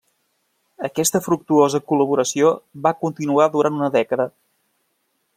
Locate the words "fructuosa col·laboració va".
1.25-2.93